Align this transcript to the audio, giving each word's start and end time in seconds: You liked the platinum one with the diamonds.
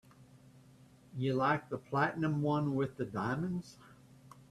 You 1.15 1.35
liked 1.35 1.69
the 1.69 1.77
platinum 1.77 2.41
one 2.41 2.73
with 2.73 2.97
the 2.97 3.05
diamonds. 3.05 3.77